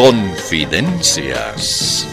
[0.00, 2.08] Confidencias.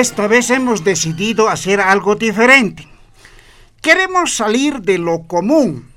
[0.00, 2.88] Esta vez hemos decidido hacer algo diferente.
[3.82, 5.90] Queremos salir de lo común.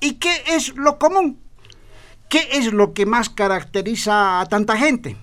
[0.00, 1.38] ¿Y qué es lo común?
[2.28, 5.16] ¿Qué es lo que más caracteriza a tanta gente?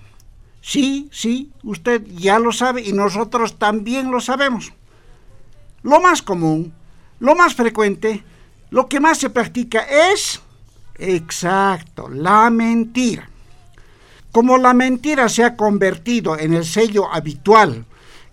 [0.62, 4.72] Sí, sí, usted ya lo sabe y nosotros también lo sabemos.
[5.82, 6.74] Lo más común,
[7.20, 8.24] lo más frecuente,
[8.70, 9.80] lo que más se practica
[10.12, 10.40] es...
[10.98, 13.28] Exacto, la mentira.
[14.32, 17.84] Como la mentira se ha convertido en el sello habitual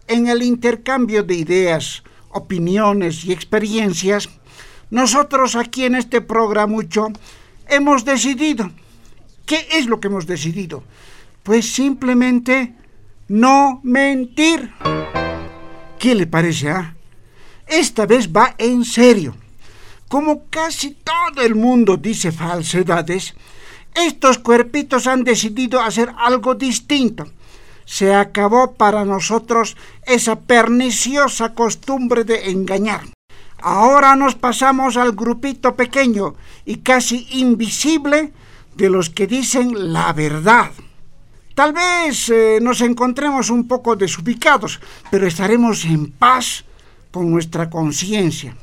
[0.08, 4.30] en el intercambio de ideas, opiniones y experiencias,
[4.90, 7.08] nosotros aquí en este programa mucho
[7.68, 8.72] hemos decidido.
[9.46, 10.84] ¿Qué es lo que hemos decidido?
[11.44, 12.76] Pues simplemente
[13.28, 14.72] no mentir.
[16.00, 16.70] ¿Qué le parece?
[16.70, 16.96] Ah?
[17.68, 19.36] Esta vez va en serio.
[20.08, 23.34] Como casi todo el mundo dice falsedades,
[23.96, 27.28] estos cuerpitos han decidido hacer algo distinto.
[27.86, 33.02] Se acabó para nosotros esa perniciosa costumbre de engañar.
[33.62, 38.34] Ahora nos pasamos al grupito pequeño y casi invisible
[38.76, 40.72] de los que dicen la verdad.
[41.56, 44.80] Tal vez eh, nos encontremos un poco desubicados,
[45.12, 46.66] pero estaremos en paz
[47.12, 48.56] con nuestra conciencia.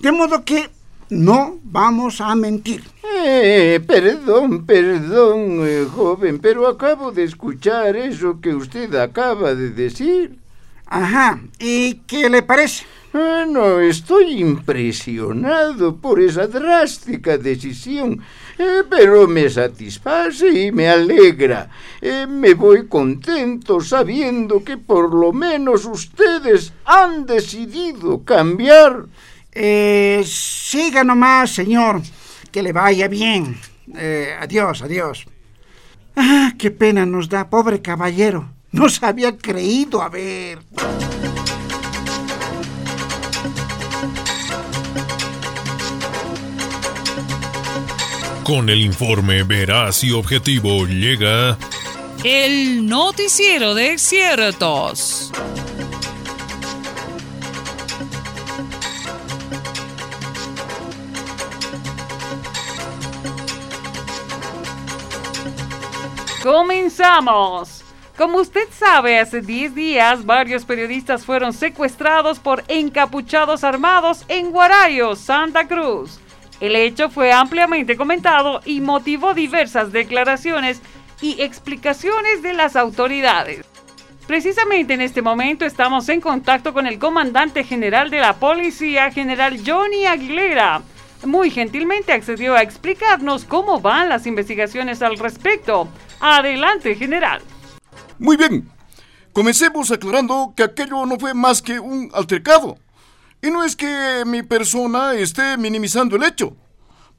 [0.00, 0.70] De modo que
[1.10, 2.82] no vamos a mentir.
[3.24, 10.38] Eh, perdón, perdón, eh, joven, pero acabo de escuchar eso que usted acaba de decir.
[10.86, 12.84] Ajá, ¿y qué le parece?
[13.12, 18.20] Bueno, estoy impresionado por esa drástica decisión,
[18.58, 21.70] eh, pero me satisface y me alegra.
[22.02, 29.06] Eh, me voy contento sabiendo que por lo menos ustedes han decidido cambiar.
[29.58, 32.02] Eh, siga nomás, señor.
[32.52, 33.58] Que le vaya bien.
[33.96, 35.24] Eh, adiós, adiós.
[36.14, 38.52] Ah, qué pena nos da, pobre caballero.
[38.70, 40.58] Nos había creído a ver.
[48.44, 51.56] Con el informe veraz y objetivo llega
[52.22, 55.32] El noticiero de ciertos.
[66.46, 67.82] Comenzamos.
[68.16, 75.16] Como usted sabe, hace 10 días varios periodistas fueron secuestrados por encapuchados armados en Guarayo,
[75.16, 76.20] Santa Cruz.
[76.60, 80.80] El hecho fue ampliamente comentado y motivó diversas declaraciones
[81.20, 83.66] y explicaciones de las autoridades.
[84.28, 89.58] Precisamente en este momento estamos en contacto con el comandante general de la policía, general
[89.66, 90.80] Johnny Aguilera.
[91.24, 95.88] Muy gentilmente accedió a explicarnos cómo van las investigaciones al respecto.
[96.20, 97.42] Adelante, general.
[98.18, 98.70] Muy bien.
[99.32, 102.78] Comencemos aclarando que aquello no fue más que un altercado.
[103.42, 106.56] Y no es que mi persona esté minimizando el hecho.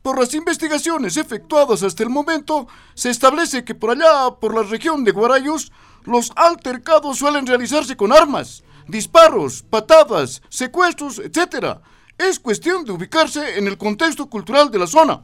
[0.01, 5.03] Por las investigaciones efectuadas hasta el momento, se establece que por allá, por la región
[5.03, 5.71] de Guarayos,
[6.05, 11.79] los altercados suelen realizarse con armas, disparos, patadas, secuestros, etc.
[12.17, 15.21] Es cuestión de ubicarse en el contexto cultural de la zona.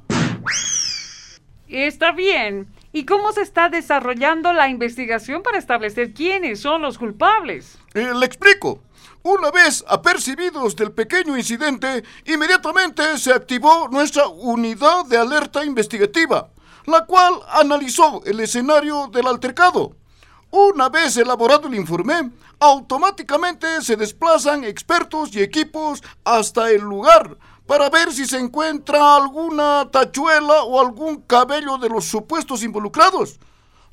[1.68, 2.68] Está bien.
[2.96, 7.80] ¿Y cómo se está desarrollando la investigación para establecer quiénes son los culpables?
[7.96, 8.84] Eh, le explico.
[9.24, 16.52] Una vez apercibidos del pequeño incidente, inmediatamente se activó nuestra unidad de alerta investigativa,
[16.86, 19.96] la cual analizó el escenario del altercado.
[20.52, 22.30] Una vez elaborado el informe,
[22.60, 29.90] automáticamente se desplazan expertos y equipos hasta el lugar para ver si se encuentra alguna
[29.92, 33.40] tachuela o algún cabello de los supuestos involucrados.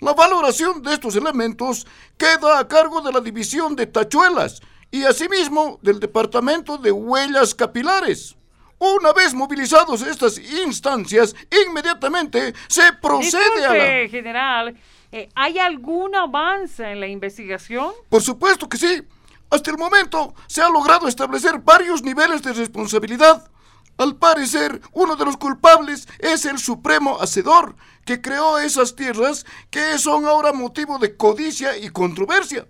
[0.01, 1.87] La valoración de estos elementos
[2.17, 8.37] queda a cargo de la división de tachuelas y asimismo del departamento de huellas capilares.
[8.79, 11.37] Una vez movilizados estas instancias,
[11.67, 14.09] inmediatamente se procede a la...
[14.09, 14.75] general.
[15.13, 17.93] Eh, ¿Hay algún avance en la investigación?
[18.09, 19.03] Por supuesto que sí.
[19.51, 23.51] Hasta el momento se ha logrado establecer varios niveles de responsabilidad.
[24.01, 27.77] Al parecer, uno de los culpables es el supremo hacedor
[28.07, 32.67] que creó esas tierras que son ahora motivo de codicia y controversia.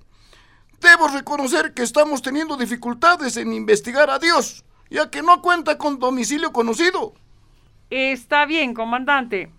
[0.80, 6.00] debo reconocer que estamos teniendo dificultades en investigar a Dios, ya que no cuenta con
[6.00, 7.14] domicilio conocido.
[7.90, 9.52] Está bien, comandante.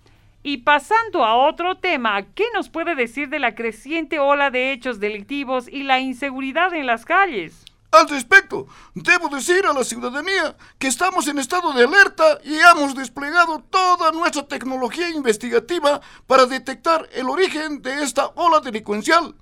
[0.44, 5.00] Y pasando a otro tema, ¿qué nos puede decir de la creciente ola de hechos
[5.00, 7.64] delictivos y la inseguridad en las calles?
[7.92, 12.96] Al respecto, debo decir a la ciudadanía que estamos en estado de alerta y hemos
[12.96, 19.36] desplegado toda nuestra tecnología investigativa para detectar el origen de esta ola delincuencial.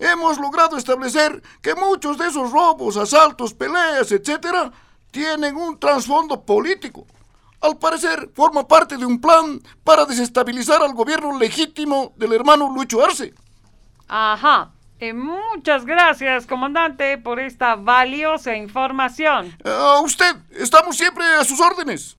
[0.00, 4.72] Hemos logrado establecer que muchos de esos robos, asaltos, peleas, etc.,
[5.12, 7.06] tienen un trasfondo político.
[7.60, 13.02] Al parecer, forma parte de un plan para desestabilizar al gobierno legítimo del hermano Lucho
[13.02, 13.32] Arce.
[14.08, 19.56] Ajá, eh, muchas gracias, comandante, por esta valiosa información.
[19.64, 22.16] A usted, estamos siempre a sus órdenes.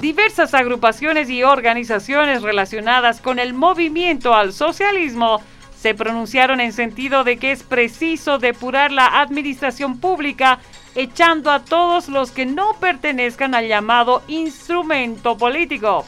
[0.00, 5.42] Diversas agrupaciones y organizaciones relacionadas con el movimiento al socialismo
[5.84, 10.58] se pronunciaron en sentido de que es preciso depurar la administración pública
[10.94, 16.06] echando a todos los que no pertenezcan al llamado instrumento político.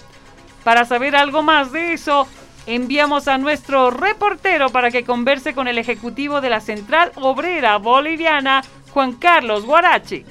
[0.64, 2.26] Para saber algo más de eso,
[2.66, 8.64] enviamos a nuestro reportero para que converse con el ejecutivo de la Central Obrera Boliviana,
[8.92, 10.24] Juan Carlos Guarachi.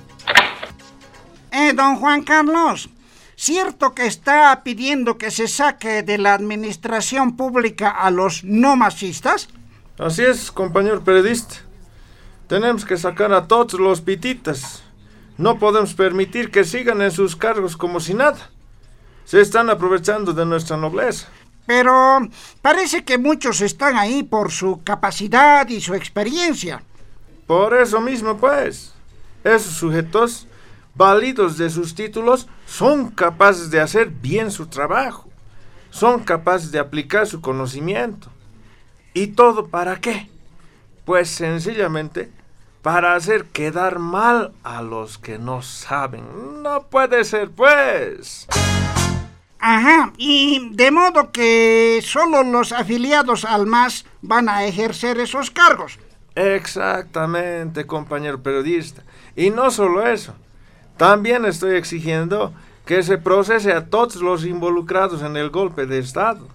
[1.52, 2.90] Eh, don Juan Carlos,
[3.38, 9.50] ¿Cierto que está pidiendo que se saque de la administración pública a los no masistas?
[9.98, 11.56] Así es, compañero periodista.
[12.48, 14.84] Tenemos que sacar a todos los pititas.
[15.38, 18.50] No podemos permitir que sigan en sus cargos como si nada.
[19.26, 21.28] Se están aprovechando de nuestra nobleza.
[21.66, 22.20] Pero
[22.62, 26.84] parece que muchos están ahí por su capacidad y su experiencia.
[27.48, 28.94] Por eso mismo, pues.
[29.44, 30.48] Esos sujetos
[30.96, 35.30] válidos de sus títulos, son capaces de hacer bien su trabajo,
[35.90, 38.30] son capaces de aplicar su conocimiento.
[39.14, 40.30] ¿Y todo para qué?
[41.06, 42.32] Pues sencillamente
[42.82, 46.62] para hacer quedar mal a los que no saben.
[46.62, 48.48] No puede ser, pues.
[49.58, 55.98] Ajá, y de modo que solo los afiliados al MAS van a ejercer esos cargos.
[56.36, 59.02] Exactamente, compañero periodista.
[59.36, 60.36] Y no solo eso,
[60.98, 62.54] también estoy exigiendo
[62.86, 66.48] que se procese a todos los involucrados en el golpe de Estado.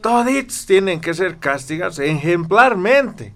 [0.00, 3.32] Todos tienen que ser castigados ejemplarmente.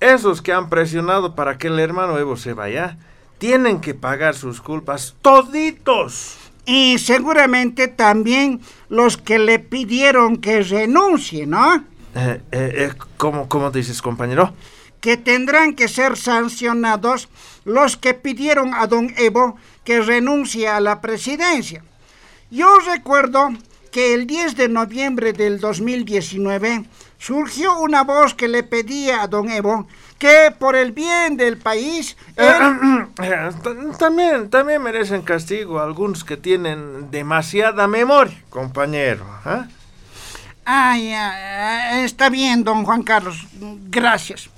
[0.00, 2.98] Esos que han presionado para que el hermano Evo se vaya,
[3.38, 6.36] tienen que pagar sus culpas toditos.
[6.66, 11.76] Y seguramente también los que le pidieron que renuncie, ¿no?
[11.76, 11.80] Eh,
[12.14, 14.52] eh, eh ¿cómo, ¿Cómo dices, compañero?
[15.06, 17.28] Que tendrán que ser sancionados
[17.64, 21.84] los que pidieron a don Evo que renuncie a la presidencia.
[22.50, 23.50] Yo recuerdo
[23.92, 26.86] que el 10 de noviembre del 2019
[27.20, 29.86] surgió una voz que le pedía a don Evo
[30.18, 32.16] que por el bien del país...
[32.36, 32.52] Eh,
[33.22, 33.50] eh,
[34.00, 39.24] también, también merecen castigo algunos que tienen demasiada memoria, compañero.
[39.44, 39.68] ¿ah?
[40.64, 43.46] ah, está bien, don Juan Carlos.
[43.88, 44.50] Gracias.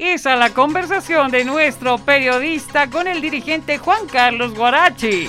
[0.00, 5.28] Esa la conversación de nuestro periodista con el dirigente Juan Carlos Guarachi.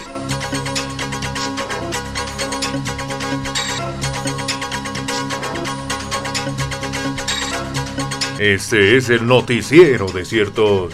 [8.40, 10.94] Este es el noticiero de ciertos.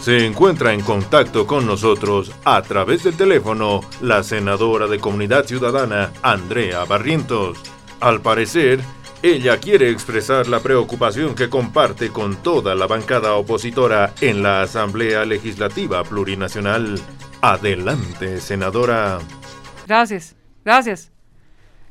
[0.00, 6.14] Se encuentra en contacto con nosotros a través del teléfono la senadora de Comunidad Ciudadana,
[6.22, 7.58] Andrea Barrientos.
[8.00, 8.80] Al parecer,
[9.22, 15.24] ella quiere expresar la preocupación que comparte con toda la bancada opositora en la Asamblea
[15.24, 17.00] Legislativa Plurinacional.
[17.40, 19.18] Adelante, senadora.
[19.86, 21.12] Gracias, gracias.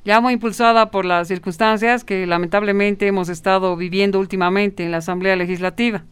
[0.03, 6.03] Llamo impulsada por las circunstancias que lamentablemente hemos estado viviendo últimamente en la Asamblea Legislativa.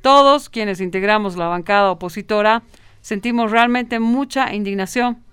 [0.00, 2.62] Todos quienes integramos la bancada opositora
[3.00, 5.24] sentimos realmente mucha indignación.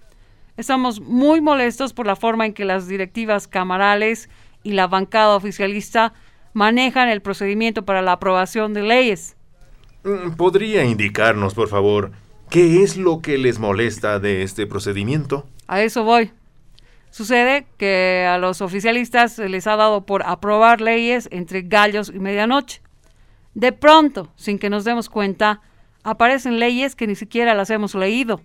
[0.57, 4.27] Estamos muy molestos por la forma en que las directivas camarales
[4.63, 6.13] y la bancada oficialista
[6.53, 9.35] manejan el procedimiento para la aprobación de leyes.
[10.03, 12.11] Mm, ¿Podría indicarnos, por favor,
[12.49, 15.47] qué es lo que les molesta de este procedimiento?
[15.67, 16.31] A eso voy.
[17.11, 22.19] Sucede que a los oficialistas se les ha dado por aprobar leyes entre gallos y
[22.19, 22.81] medianoche.
[23.53, 25.61] De pronto, sin que nos demos cuenta,
[26.03, 28.41] aparecen leyes que ni siquiera las hemos leído.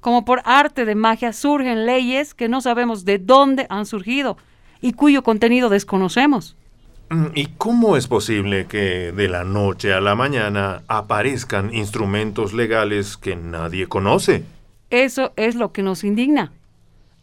[0.00, 4.36] Como por arte de magia surgen leyes que no sabemos de dónde han surgido
[4.80, 6.56] y cuyo contenido desconocemos.
[7.10, 13.16] Mm, ¿Y cómo es posible que de la noche a la mañana aparezcan instrumentos legales
[13.16, 14.44] que nadie conoce?
[14.90, 16.52] Eso es lo que nos indigna.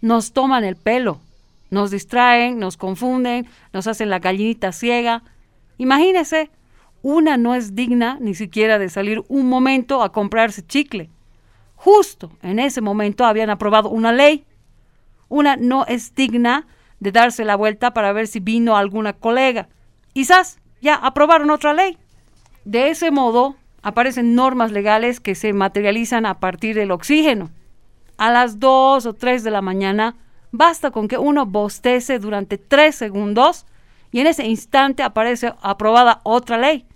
[0.02, 1.20] Nos toman el pelo,
[1.70, 5.24] nos distraen, nos confunden, nos hacen la gallinita ciega.
[5.78, 6.50] Imagínese,
[7.02, 11.10] una no es digna ni siquiera de salir un momento a comprarse chicle.
[11.76, 14.46] Justo en ese momento habían aprobado una ley.
[15.30, 16.66] Una no es digna
[17.06, 19.70] de darse la vuelta para ver si vino alguna colega.
[20.14, 22.00] Quizás ya aprobaron otra ley.
[22.64, 27.52] De ese modo, aparecen normas legales que se materializan a partir del oxígeno.
[28.18, 30.16] A las 2 o 3 de la mañana,
[30.52, 33.68] basta con que uno bostece durante 3 segundos
[34.12, 36.88] y en ese instante aparece aprobada otra ley.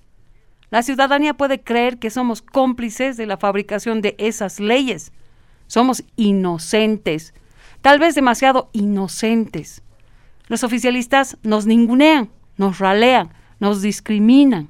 [0.72, 5.12] La ciudadanía puede creer que somos cómplices de la fabricación de esas leyes.
[5.68, 7.36] Somos inocentes,
[7.84, 9.84] tal vez demasiado inocentes.
[10.50, 14.68] Los oficialistas nos ningunean, nos ralean, nos discriminan.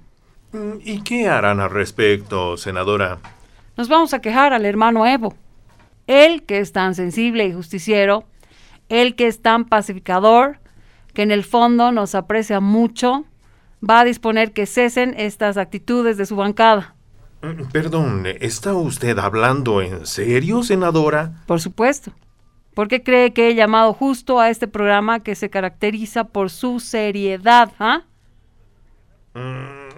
[0.51, 3.19] Mm, ¿Y qué harán al respecto, senadora?
[3.77, 5.35] Nos vamos a quejar al hermano Evo.
[6.05, 8.25] Él que es tan sensible y justiciero,
[8.89, 10.59] él que es tan pacificador,
[11.13, 13.23] que en el fondo nos aprecia mucho,
[13.87, 16.95] va a disponer que cesen estas actitudes de su bancada.
[17.41, 21.41] Mm, Perdón, ¿está usted hablando en serio, senadora?
[21.45, 22.11] Por supuesto.
[22.79, 26.79] ¿Por qué cree que he llamado justo a este programa que se caracteriza por su
[26.79, 27.73] seriedad?
[27.77, 28.03] ¿ah?
[29.33, 29.89] Mm,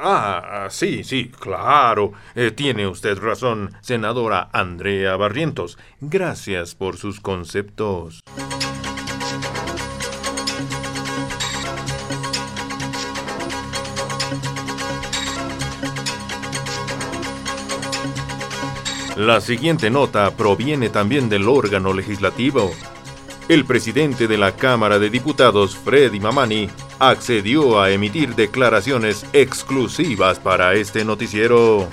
[0.00, 2.12] Ah, sí, sí, claro.
[2.34, 5.78] Eh, tiene usted razón, senadora Andrea Barrientos.
[6.00, 8.20] Gracias por sus conceptos.
[19.16, 22.72] La siguiente nota proviene también del órgano legislativo.
[23.48, 26.68] El presidente de la Cámara de Diputados, Freddy Mamani,
[26.98, 31.88] accedió a emitir declaraciones exclusivas para este noticiero.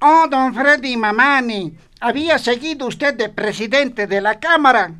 [0.00, 4.94] Oh, don Freddy Mamani, había seguido usted de presidente de la Cámara.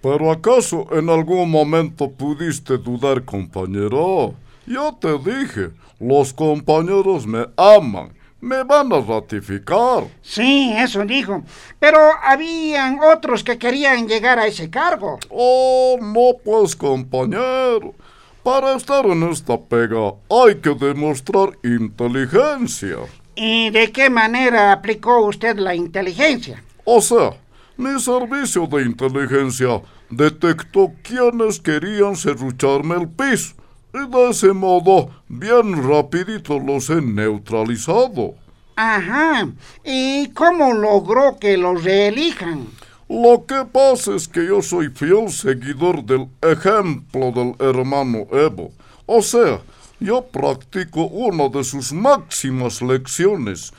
[0.00, 4.34] ¿Pero acaso en algún momento pudiste dudar, compañero?
[4.66, 10.04] Ya te dije, los compañeros me aman, me van a ratificar.
[10.20, 11.42] Sí, eso dijo.
[11.78, 15.18] Pero habían otros que querían llegar a ese cargo.
[15.30, 17.94] Oh, no pues, compañero.
[18.42, 22.96] Para estar en esta pega hay que demostrar inteligencia.
[23.36, 26.62] ¿Y de qué manera aplicó usted la inteligencia?
[26.84, 27.36] O sea,
[27.76, 29.80] mi servicio de inteligencia
[30.10, 33.54] detectó quienes querían serrucharme el piso.
[33.94, 38.34] Y de ese modo, bien rapidito los he neutralizado.
[38.76, 39.48] Ajá.
[39.84, 42.68] ¿Y cómo logró que los reelijan?
[43.08, 48.72] Lo que pasa es que yo soy fiel seguidor del ejemplo del hermano Evo.
[49.04, 49.60] O sea,
[50.00, 53.74] yo practico una de sus máximas lecciones,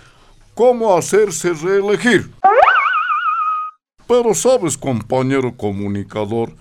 [0.53, 2.29] cómo hacerse reelegir.
[4.07, 6.53] Pero sabes, compañero comunicador,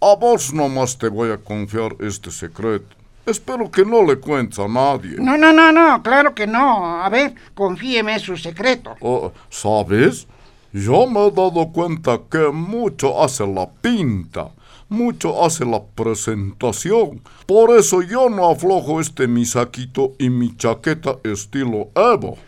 [0.00, 2.96] a vos nomás te voy a confiar este secreto.
[3.26, 5.16] Espero que no le cuentes a nadie.
[5.18, 7.02] No, no, no, no, claro que no.
[7.02, 8.96] A ver, confíeme su secreto.
[9.00, 10.26] Oh, ¿Sabes?
[10.72, 14.50] Yo me he dado cuenta que mucho hace la pinta,
[14.88, 17.20] mucho hace la presentación.
[17.46, 22.38] Por eso yo no aflojo este mi saquito y mi chaqueta estilo Evo.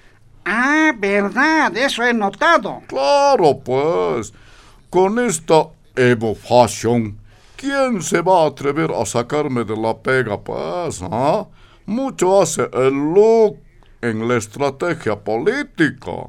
[0.44, 2.82] Ah, verdad, eso he notado.
[2.86, 4.32] Claro, pues,
[4.88, 7.18] con esta Evo Fashion,
[7.62, 11.00] ¿quién se va a atrever a sacarme de la pega, pues?
[11.02, 11.46] ah?
[11.86, 13.56] Mucho hace el look
[14.00, 16.28] en la estrategia política.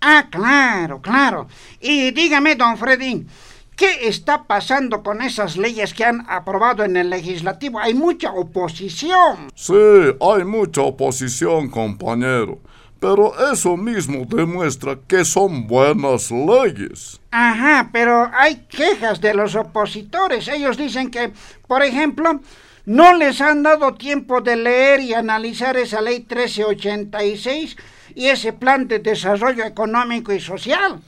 [0.00, 1.48] Ah, claro, claro.
[1.80, 3.26] Y dígame, don Freddy,
[3.74, 7.80] ¿qué está pasando con esas leyes que han aprobado en el legislativo?
[7.80, 9.48] Hay mucha oposición.
[9.56, 9.74] Sí,
[10.20, 12.60] hay mucha oposición, compañero.
[13.00, 17.20] Pero eso mismo demuestra que son buenas leyes.
[17.30, 20.48] Ajá, pero hay quejas de los opositores.
[20.48, 21.32] Ellos dicen que,
[21.66, 22.40] por ejemplo,
[22.86, 27.76] no les han dado tiempo de leer y analizar esa ley 1386
[28.14, 31.00] y ese plan de desarrollo económico y social.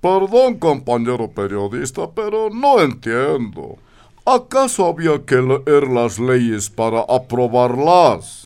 [0.00, 3.78] Perdón, compañero periodista, pero no entiendo.
[4.24, 8.44] ¿Acaso había que leer las leyes para aprobarlas?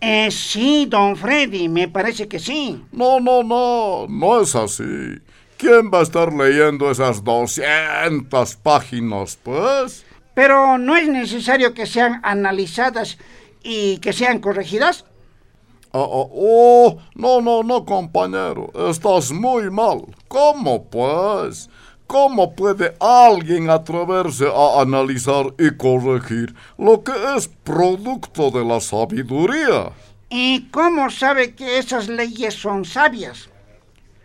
[0.00, 2.84] Eh, sí, don Freddy, me parece que sí.
[2.92, 5.18] No, no, no, no es así.
[5.56, 10.04] ¿Quién va a estar leyendo esas 200 páginas, pues?
[10.34, 13.18] Pero no es necesario que sean analizadas
[13.64, 15.04] y que sean corregidas.
[15.92, 20.02] Ah, oh, no, no, no, compañero, estás muy mal.
[20.28, 21.68] ¿Cómo, pues?
[22.08, 29.92] ¿Cómo puede alguien atreverse a analizar y corregir lo que es producto de la sabiduría?
[30.30, 33.50] ¿Y cómo sabe que esas leyes son sabias?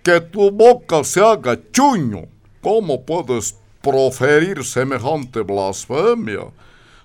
[0.02, 2.22] Que tu boca se haga chuño.
[2.62, 6.46] ¿Cómo puedes proferir semejante blasfemia?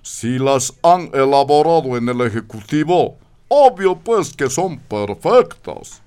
[0.01, 3.17] Si las han elaborado en el Ejecutivo,
[3.49, 6.01] obvio pues que son perfectas.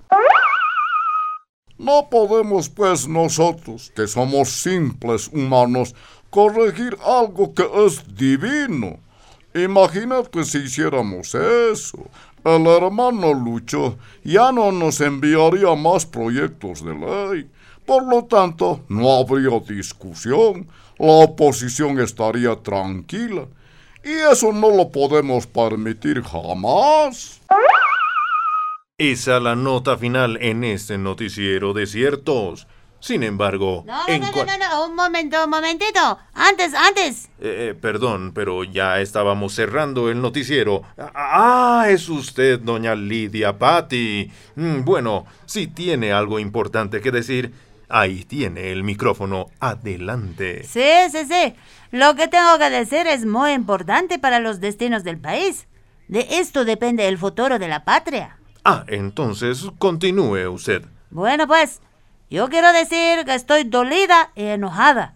[1.83, 5.97] No podemos pues nosotros, que somos simples humanos,
[6.31, 9.01] corregir algo que es divino.
[9.53, 11.99] Imagínate si hiciéramos eso.
[12.45, 17.51] El hermano Lucho ya no nos enviaría más proyectos de ley.
[17.85, 20.69] Por lo tanto, no habría discusión.
[20.99, 23.49] La oposición estaría tranquila.
[24.05, 27.41] Y eso no lo podemos permitir jamás.
[29.03, 32.69] Esa la nota final en este noticiero de ciertos.
[33.01, 36.21] Sin embargo, No, no, en no, no, no, un momento, un momentito.
[36.35, 37.25] Antes, antes.
[37.41, 40.83] Eh, eh, perdón, pero ya estábamos cerrando el noticiero.
[40.97, 44.31] Ah, es usted, doña Lidia Patti.
[44.55, 47.53] Mm, Bueno, si tiene algo importante que decir,
[47.89, 49.47] ahí tiene el micrófono.
[49.59, 50.63] Adelante.
[50.63, 51.55] Sí, sí, sí.
[51.91, 55.67] Lo que tengo que decir es muy importante para los destinos del país.
[56.07, 58.39] De esto depende el futuro de la patria.
[58.65, 60.85] Ah, entonces continúe usted.
[61.11, 61.81] Bueno, pues,
[62.31, 65.15] yo quiero decir que estoy dolida y enojada.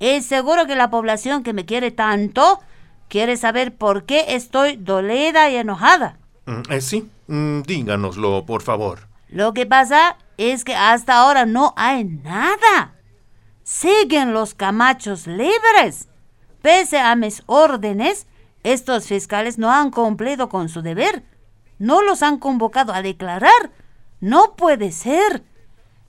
[0.00, 2.60] Es seguro que la población que me quiere tanto
[3.08, 6.18] quiere saber por qué estoy dolida y enojada.
[6.46, 9.06] Mm, eh, sí, mm, díganoslo, por favor.
[9.28, 12.94] Lo que pasa es que hasta ahora no hay nada.
[13.62, 16.08] Siguen los camachos libres.
[16.62, 18.26] Pese a mis órdenes,
[18.64, 21.22] estos fiscales no han cumplido con su deber.
[21.82, 23.72] No los han convocado a declarar.
[24.20, 25.42] No puede ser.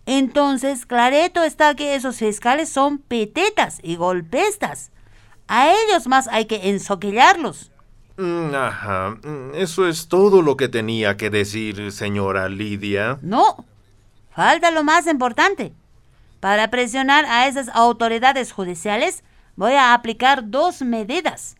[0.05, 4.91] Entonces, clareto está que esos fiscales son petetas y golpistas.
[5.47, 7.71] A ellos más hay que ensoquillarlos.
[8.17, 13.17] Mm, Ajá, mm, eso es todo lo que tenía que decir, señora Lidia.
[13.23, 13.65] No,
[14.29, 15.73] falta lo más importante.
[16.39, 19.23] Para presionar a esas autoridades judiciales,
[19.55, 21.55] voy a aplicar dos medidas.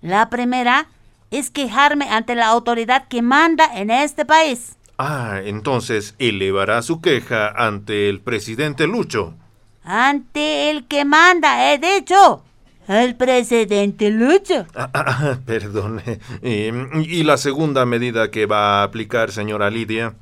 [0.00, 0.88] La primera
[1.32, 4.76] es quejarme ante la autoridad que manda en este país.
[4.98, 9.34] Ah, entonces elevará su queja ante el presidente Lucho.
[9.82, 12.44] Ante el que manda, he dicho.
[12.86, 14.66] El presidente Lucho.
[14.76, 16.02] Ah, ah, ah, perdón.
[16.42, 16.72] Eh,
[17.06, 20.14] ¿Y la segunda medida que va a aplicar, señora Lidia?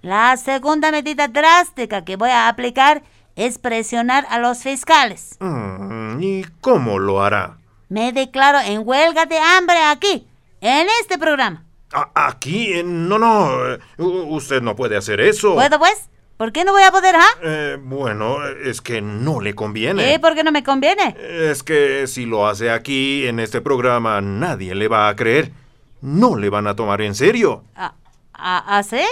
[0.00, 3.02] La segunda medida drástica que voy a aplicar
[3.36, 5.36] es presionar a los fiscales.
[5.40, 7.58] Mm, ¿Y cómo lo hará?
[7.88, 10.26] Me declaro en huelga de hambre aquí,
[10.64, 11.62] en este programa.
[11.92, 15.54] Ah, aquí, eh, no, no, eh, u- usted no puede hacer eso.
[15.54, 16.08] ¿Puedo pues?
[16.38, 17.26] ¿Por qué no voy a poder, ah?
[17.42, 20.14] Eh, bueno, es que no le conviene.
[20.14, 21.14] ¿Y por qué no me conviene?
[21.20, 25.52] Es que si lo hace aquí, en este programa, nadie le va a creer.
[26.00, 27.62] No le van a tomar en serio.
[27.76, 27.94] ¿A,
[28.32, 29.02] a, ¿Así?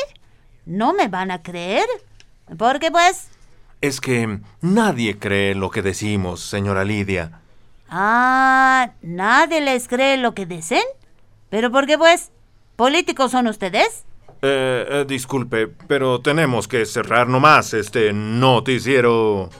[0.66, 1.86] ¿No me van a creer?
[2.58, 3.28] ¿Por qué pues?
[3.82, 7.40] Es que nadie cree lo que decimos, señora Lidia.
[7.88, 10.82] Ah, ¿nadie les cree lo que dicen?
[11.52, 12.32] ¿Pero por qué pues?
[12.76, 14.06] ¿Políticos son ustedes?
[14.40, 19.50] Eh, eh, disculpe, pero tenemos que cerrar nomás este noticiero.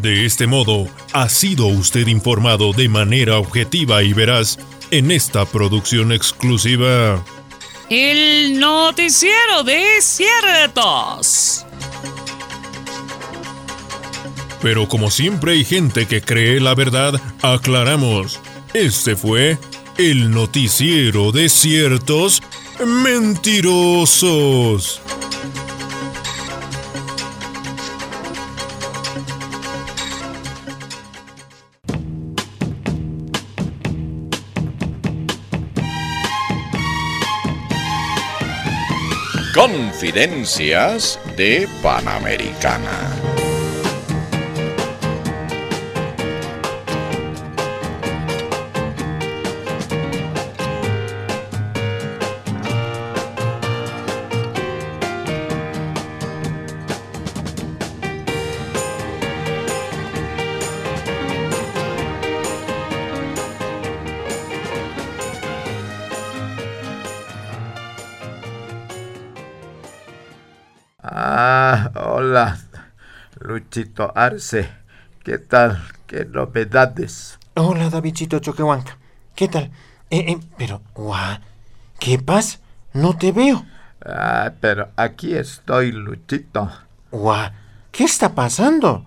[0.00, 4.60] De este modo, ha sido usted informado de manera objetiva y veraz
[4.92, 7.24] en esta producción exclusiva.
[7.94, 11.66] El noticiero de ciertos.
[14.62, 18.40] Pero como siempre hay gente que cree la verdad, aclaramos.
[18.72, 19.58] Este fue
[19.98, 22.42] el noticiero de ciertos
[22.82, 24.22] mentirosos.
[39.62, 43.31] Confidencias de Panamericana.
[71.14, 72.56] Ah, hola,
[73.40, 74.66] Luchito Arce.
[75.22, 75.78] ¿Qué tal?
[76.06, 77.38] ¿Qué novedades?
[77.54, 78.96] Hola, Davidcito Choquehuanca.
[79.34, 79.64] ¿Qué tal?
[80.08, 81.36] Eh, eh, pero, guau,
[81.98, 82.60] ¿qué pasa?
[82.94, 83.62] No te veo.
[84.06, 86.70] Ah, pero aquí estoy, Luchito.
[87.10, 87.50] Guau,
[87.90, 89.04] ¿qué está pasando?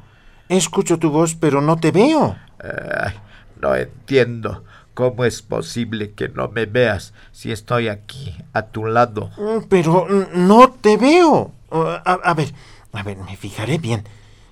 [0.48, 2.36] Escucho tu voz, pero no te veo.
[2.60, 3.16] Ay,
[3.60, 4.64] no entiendo
[4.94, 9.32] cómo es posible que no me veas si estoy aquí, a tu lado.
[9.38, 11.52] Mm, Pero mm, no te veo.
[11.76, 12.54] Uh, A, a ver,
[12.94, 14.08] a ver, me fijaré bien.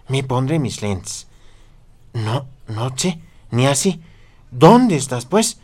[0.10, 1.28] Me pondré mis lentes.
[2.14, 3.20] No, no sé,
[3.52, 4.02] ni así.
[4.52, 5.58] ¿Dónde estás, pues?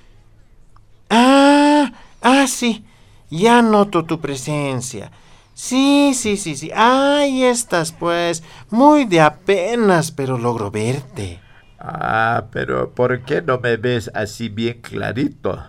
[1.09, 1.91] Ah,
[2.21, 2.85] ah, sí.
[3.29, 5.11] Ya noto tu presencia.
[5.53, 6.71] Sí, sí, sí, sí.
[6.73, 8.41] Ahí estás, pues.
[8.69, 11.41] Muy de apenas, pero logro verte.
[11.77, 15.61] Ah, pero ¿por qué no me ves así bien clarito?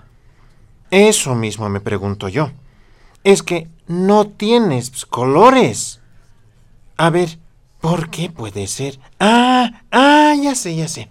[0.91, 2.51] Eso mismo me pregunto yo.
[3.23, 6.01] Es que no tienes pues, colores.
[6.97, 7.39] A ver,
[7.81, 8.99] ¿por qué puede ser?
[9.19, 11.09] Ah, ah, ya sé, ya sé.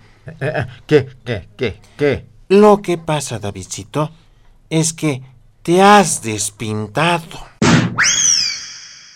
[0.88, 2.26] ¿Qué, qué, qué, qué?
[2.48, 4.12] Lo que pasa, Davidcito,
[4.70, 5.22] es que
[5.62, 7.40] te has despintado.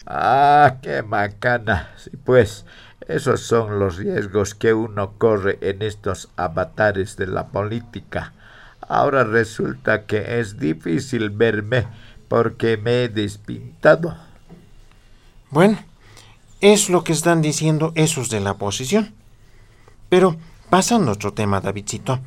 [0.05, 1.91] Ah, qué macana.
[1.97, 2.65] Sí, pues,
[3.07, 8.33] esos son los riesgos que uno corre en estos avatares de la política.
[8.81, 11.87] Ahora resulta que es difícil verme
[12.33, 14.17] porque me he despintado.
[15.51, 15.77] Bueno,
[16.61, 19.13] es lo que están diciendo esos de la oposición.
[20.09, 20.37] Pero,
[20.71, 22.21] pasando a otro tema, Davidcito,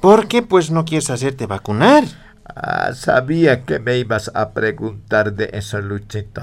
[0.00, 2.02] ¿por qué pues no quieres hacerte vacunar?
[2.44, 6.42] Ah, sabía que me ibas a preguntar de eso, Luchito.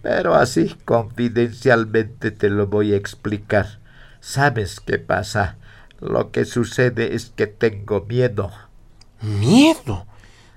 [0.00, 3.80] Pero así, confidencialmente te lo voy a explicar.
[4.20, 5.56] ¿Sabes qué pasa?
[5.98, 8.52] Lo que sucede es que tengo miedo.
[9.20, 10.06] ¿Miedo?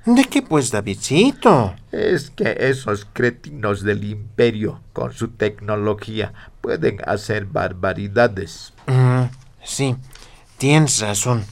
[0.06, 1.74] ¿De qué pues, Davidcito?
[1.92, 8.72] Es que esos cretinos del imperio, con su tecnología, pueden hacer barbaridades.
[8.86, 9.24] Mm,
[9.64, 9.96] sí,
[10.60, 11.44] tienes razón.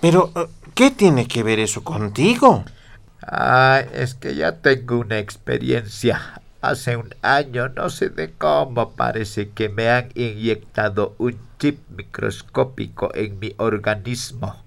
[0.00, 2.64] Pero, eh, ¿qué tiene que ver eso contigo?
[3.22, 6.40] Ah, es que ya tengo una experiencia.
[6.60, 13.10] Hace un año, no sé de cómo, parece que me han inyectado un chip microscópico
[13.14, 14.62] en mi organismo.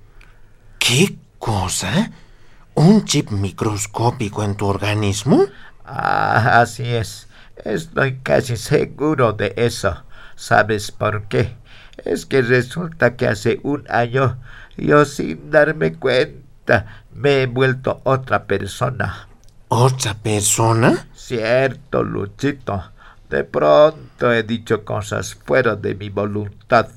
[0.77, 2.11] ¿Qué cosa?
[2.75, 5.45] ¿Un chip microscópico en tu organismo?
[5.85, 7.27] Ah, así es.
[7.63, 10.03] Estoy casi seguro de eso.
[10.35, 11.55] ¿Sabes por qué?
[12.03, 14.37] Es que resulta que hace un año
[14.75, 19.27] yo sin darme cuenta me he vuelto otra persona.
[19.67, 21.07] ¿Otra persona?
[21.15, 22.91] Cierto, Luchito.
[23.29, 26.87] De pronto he dicho cosas fuera de mi voluntad.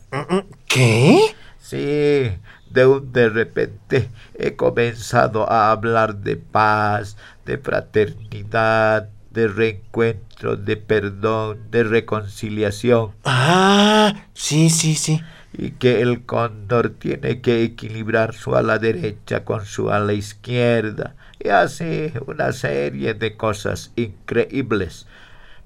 [0.66, 1.34] ¿Qué?
[1.58, 2.30] Sí,
[2.70, 10.76] de un de repente he comenzado a hablar de paz, de fraternidad, de reencuentro, de
[10.76, 13.12] perdón, de reconciliación.
[13.24, 15.20] Ah, sí, sí, sí.
[15.52, 21.14] Y que el cóndor tiene que equilibrar su ala derecha con su ala izquierda.
[21.38, 25.06] Y así una serie de cosas increíbles.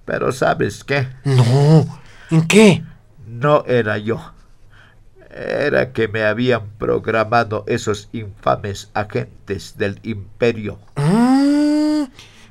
[0.04, 1.08] Pero ¿sabes qué?
[1.24, 1.86] No.
[2.30, 2.82] ¿En qué?
[3.26, 4.32] No era yo.
[5.30, 10.78] Era que me habían programado esos infames agentes del imperio.
[10.96, 12.04] Mm,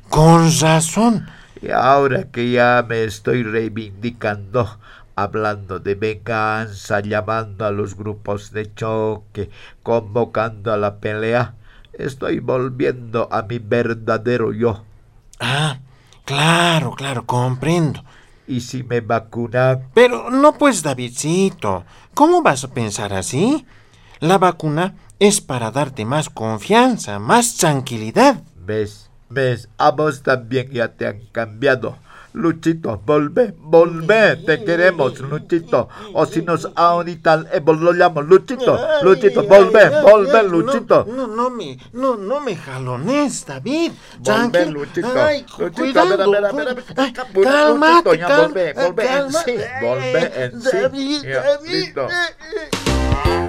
[0.10, 1.28] con razón.
[1.62, 4.80] Y ahora que ya me estoy reivindicando,
[5.16, 9.50] hablando de venganza, llamando a los grupos de choque,
[9.84, 11.56] convocando a la pelea,
[11.92, 14.86] estoy volviendo a mi verdadero yo.
[15.42, 15.80] Ah,
[16.24, 18.04] claro, claro, comprendo.
[18.50, 21.86] Y si me vacunan, Pero no pues, Davidcito.
[22.16, 23.68] ¿Cómo vas a pensar así?
[24.20, 28.42] La vacuna es para darte más confianza, más tranquilidad.
[28.56, 31.98] ves, ves, a vos también ya te han cambiado.
[32.34, 35.90] Luchito, volve, volve, te queremos, Luchito.
[36.14, 41.06] O si nos ahorita eh, lo llamo, Luchito, Luchito, volve, volve, Luchito.
[41.10, 43.92] No, no, no me, no, no me jalones, David.
[44.20, 44.80] Volve, Tranquilo.
[44.80, 45.08] Luchito.
[45.16, 46.14] Ay, Luchito, cuidado.
[46.14, 46.84] a ver, a ver, a ver, a ver.
[46.98, 49.58] Ay, Lu- cálmate, Luchito, ya cal- volve, volve en cálmate.
[49.58, 50.78] sí, volve en sí.
[50.78, 53.49] David, David.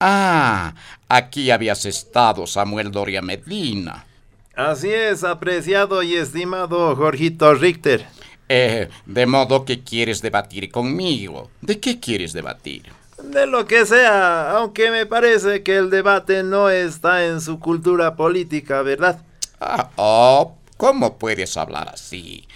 [0.00, 0.74] Ah,
[1.08, 4.06] aquí habías estado, Samuel Doria Medina.
[4.54, 8.06] Así es, apreciado y estimado Jorgito Richter.
[8.48, 11.50] Eh, de modo que quieres debatir conmigo.
[11.62, 12.84] ¿De qué quieres debatir?
[13.24, 18.14] De lo que sea, aunque me parece que el debate no está en su cultura
[18.14, 19.20] política, ¿verdad?
[19.60, 22.46] Ah, oh, ¿cómo puedes hablar así?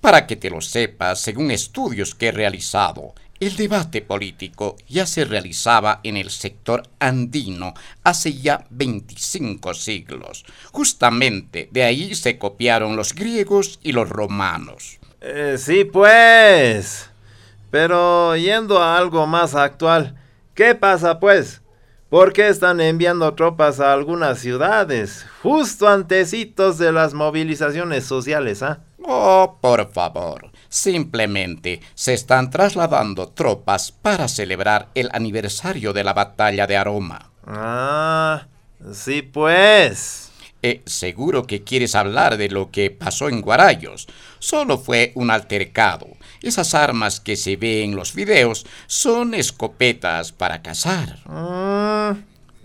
[0.00, 5.24] Para que te lo sepas, según estudios que he realizado, El debate político ya se
[5.24, 7.74] realizaba en el sector andino
[8.04, 10.44] hace ya 25 siglos.
[10.70, 15.00] Justamente de ahí se copiaron los griegos y los romanos.
[15.20, 17.10] Eh, sí, pues.
[17.72, 20.14] Pero yendo a algo más actual,
[20.54, 21.62] ¿qué pasa pues?
[22.10, 28.84] ¿Por qué están enviando tropas a algunas ciudades, justo antecitos de las movilizaciones sociales, ah?
[29.02, 30.51] Oh, por favor.
[30.72, 37.30] Simplemente se están trasladando tropas para celebrar el aniversario de la batalla de Aroma.
[37.46, 38.46] Ah,
[38.90, 40.32] sí pues.
[40.62, 44.08] Eh, seguro que quieres hablar de lo que pasó en Guarayos.
[44.38, 46.06] Solo fue un altercado.
[46.40, 51.18] Esas armas que se ven en los videos son escopetas para cazar.
[51.26, 52.16] Ah,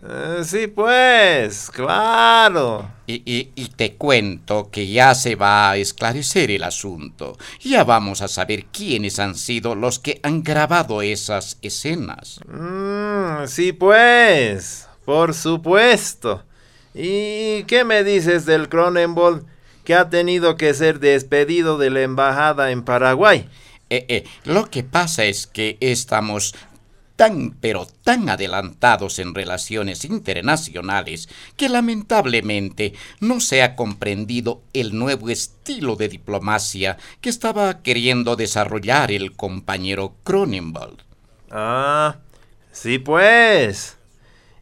[0.09, 2.89] eh, sí pues, claro.
[3.07, 7.37] Y, y- y te cuento que ya se va a esclarecer el asunto.
[7.61, 12.39] Ya vamos a saber quiénes han sido los que han grabado esas escenas.
[12.47, 16.43] Mm, sí pues, por supuesto.
[16.93, 19.45] ¿Y qué me dices del Cronenbold
[19.83, 23.47] que ha tenido que ser despedido de la embajada en Paraguay?
[23.89, 26.53] Eh, eh, lo que pasa es que estamos
[27.17, 31.27] tan pero tan adelantados en relaciones internacionales
[31.57, 39.11] que lamentablemente no se ha comprendido el nuevo estilo de diplomacia que estaba queriendo desarrollar
[39.11, 41.01] el compañero Cronenwald.
[41.51, 42.17] Ah,
[42.71, 43.97] sí pues.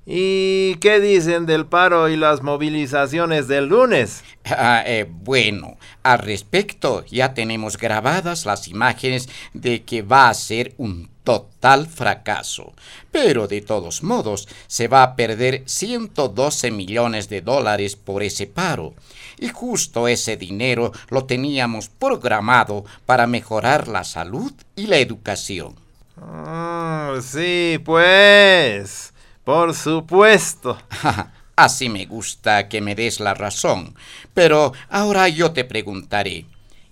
[0.07, 4.23] ¿Y qué dicen del paro y las movilizaciones del lunes?
[4.45, 10.75] Ah, eh, bueno, al respecto ya tenemos grabadas las imágenes de que va a ser
[10.77, 12.73] un total fracaso.
[13.11, 18.93] Pero de todos modos, se va a perder 112 millones de dólares por ese paro.
[19.37, 25.75] Y justo ese dinero lo teníamos programado para mejorar la salud y la educación.
[26.17, 29.11] Ah, sí pues.
[29.43, 30.77] Por supuesto.
[31.55, 33.95] Así me gusta que me des la razón.
[34.33, 36.45] Pero ahora yo te preguntaré,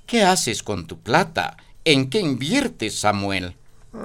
[0.05, 1.57] ¿qué haces con tu plata?
[1.85, 3.55] ¿En qué inviertes, Samuel?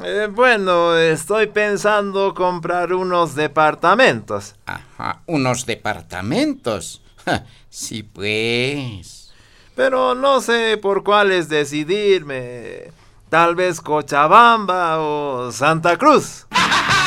[0.04, 4.54] Eh, bueno, estoy pensando comprar unos departamentos.
[4.66, 7.02] Ajá, unos departamentos.
[7.24, 9.32] Ja, Sí, pues.
[9.74, 12.90] Pero no sé por cuáles decidirme.
[13.28, 16.46] Tal vez Cochabamba o Santa Cruz.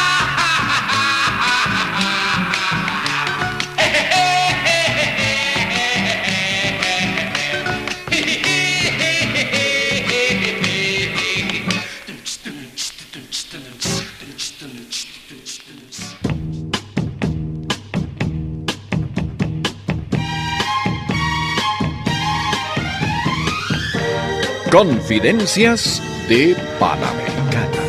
[24.72, 27.84] Confidencias de Panamericana.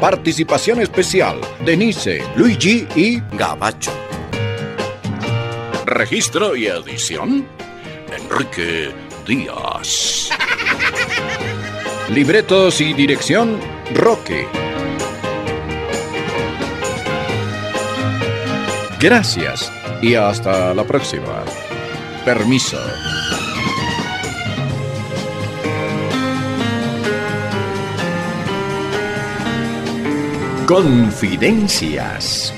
[0.00, 3.90] Participación especial, Denise, Luigi y Gabacho.
[5.86, 7.48] Registro y edición,
[8.16, 8.94] Enrique
[9.26, 10.30] Díaz.
[12.10, 13.58] Libretos y dirección,
[13.92, 14.46] Roque.
[19.00, 21.44] Gracias y hasta la próxima.
[22.24, 22.78] Permiso.
[30.66, 32.52] Confidencias